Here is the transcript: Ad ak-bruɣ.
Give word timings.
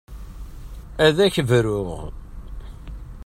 Ad 1.05 1.17
ak-bruɣ. 1.25 1.97